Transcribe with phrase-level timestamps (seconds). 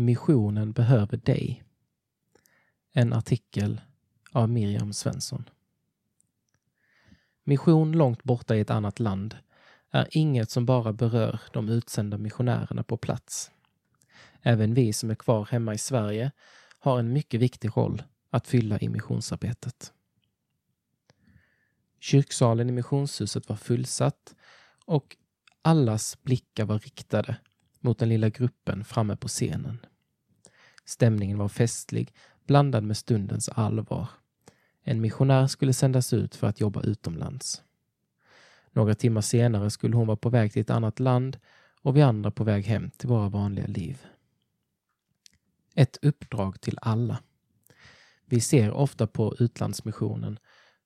[0.00, 1.62] Missionen behöver dig.
[2.92, 3.80] En artikel
[4.32, 5.44] av Miriam Svensson.
[7.44, 9.36] Mission långt borta i ett annat land
[9.90, 13.50] är inget som bara berör de utsända missionärerna på plats.
[14.42, 16.32] Även vi som är kvar hemma i Sverige
[16.78, 19.92] har en mycket viktig roll att fylla i missionsarbetet.
[22.00, 24.34] Kyrksalen i missionshuset var fullsatt
[24.84, 25.16] och
[25.62, 27.36] allas blickar var riktade
[27.80, 29.78] mot den lilla gruppen framme på scenen.
[30.88, 32.12] Stämningen var festlig,
[32.46, 34.08] blandad med stundens allvar.
[34.82, 37.62] En missionär skulle sändas ut för att jobba utomlands.
[38.72, 41.38] Några timmar senare skulle hon vara på väg till ett annat land
[41.82, 44.06] och vi andra på väg hem till våra vanliga liv.
[45.74, 47.18] Ett uppdrag till alla.
[48.24, 50.38] Vi ser ofta på utlandsmissionen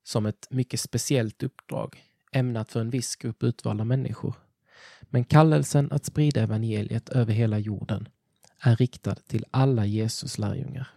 [0.02, 4.34] som ett mycket speciellt uppdrag ämnat för en viss grupp utvalda människor.
[5.02, 8.08] Men kallelsen att sprida evangeliet över hela jorden
[8.62, 10.88] är riktad till alla Jesus lärjungar.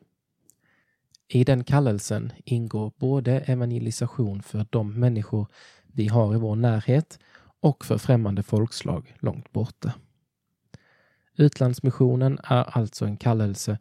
[1.27, 5.47] I den kallelsen ingår både evangelisation för de människor
[5.87, 7.19] vi har i vår närhet
[7.59, 9.93] och för främmande folkslag långt borta.
[11.37, 13.77] Utlandsmissionen är alltså en kallelse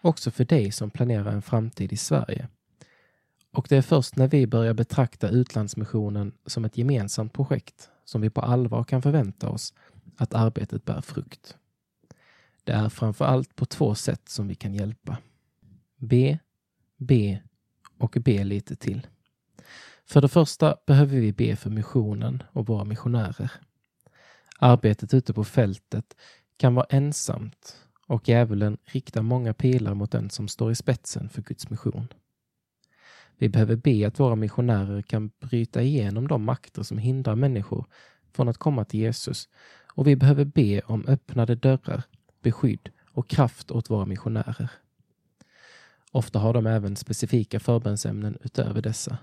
[0.00, 2.48] också för dig som planerar en framtid i Sverige.
[3.52, 8.30] Och det är först när vi börjar betrakta utlandsmissionen som ett gemensamt projekt som vi
[8.30, 9.74] på allvar kan förvänta oss
[10.16, 11.56] att arbetet bär frukt.
[12.68, 15.18] Det är framför allt på två sätt som vi kan hjälpa.
[15.96, 16.38] Be,
[16.96, 17.42] be
[17.98, 19.06] och be lite till.
[20.06, 23.52] För det första behöver vi be för missionen och våra missionärer.
[24.58, 26.16] Arbetet ute på fältet
[26.56, 31.42] kan vara ensamt och djävulen riktar många pilar mot den som står i spetsen för
[31.42, 32.08] Guds mission.
[33.38, 37.86] Vi behöver be att våra missionärer kan bryta igenom de makter som hindrar människor
[38.32, 39.48] från att komma till Jesus
[39.94, 42.02] och vi behöver be om öppnade dörrar,
[42.48, 44.70] beskydd och kraft åt våra missionärer.
[46.12, 49.18] Ofta har de även specifika förbönsämnen utöver dessa.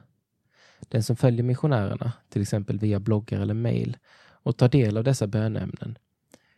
[0.80, 3.98] Den som följer missionärerna, till exempel via bloggar eller mejl,
[4.44, 5.98] och tar del av dessa bönämnen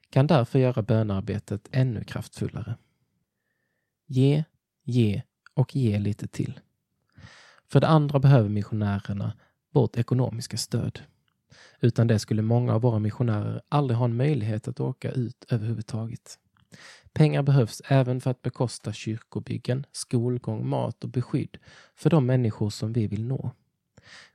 [0.10, 2.76] kan därför göra bönarbetet ännu kraftfullare.
[4.08, 4.44] Ge,
[4.84, 6.60] ge och ge lite till.
[7.68, 9.34] För det andra behöver missionärerna
[9.72, 11.00] vårt ekonomiska stöd.
[11.82, 16.40] Utan det skulle många av våra missionärer aldrig ha en möjlighet att åka ut överhuvudtaget.
[17.14, 21.58] Pengar behövs även för att bekosta kyrkobyggen, skolgång, mat och beskydd
[21.96, 23.52] för de människor som vi vill nå.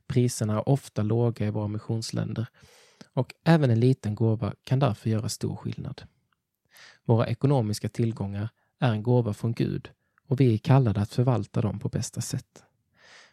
[0.07, 2.47] Priserna är ofta låga i våra missionsländer
[3.13, 6.03] och även en liten gåva kan därför göra stor skillnad.
[7.05, 9.89] Våra ekonomiska tillgångar är en gåva från Gud
[10.27, 12.63] och vi är kallade att förvalta dem på bästa sätt.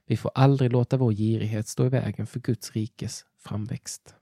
[0.07, 4.15] Vi får aldrig låta vår girighet stå i vägen för Guds rikes framväxt.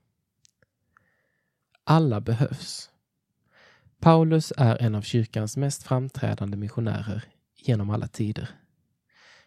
[1.85, 2.91] Alla behövs.
[4.01, 7.25] Paulus är en av kyrkans mest framträdande missionärer
[7.57, 8.49] genom alla tider.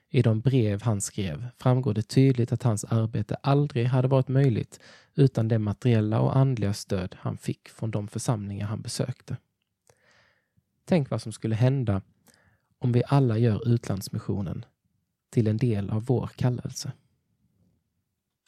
[0.10, 4.80] I de brev han skrev framgår det tydligt att hans arbete aldrig hade varit möjligt
[5.16, 9.38] utan det materiella och andliga stöd han fick från de församlingar han besökte.
[10.86, 12.02] Tänk vad som skulle hända
[12.80, 14.66] om vi alla gör utlandsmissionen
[15.30, 16.92] till en del av vår kallelse.